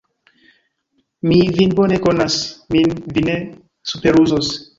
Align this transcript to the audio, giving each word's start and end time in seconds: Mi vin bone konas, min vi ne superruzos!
Mi 1.31 1.37
vin 1.57 1.75
bone 1.81 1.99
konas, 2.07 2.39
min 2.77 2.97
vi 3.19 3.25
ne 3.29 3.37
superruzos! 3.95 4.53